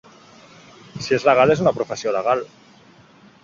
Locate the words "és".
1.19-1.27, 1.57-1.63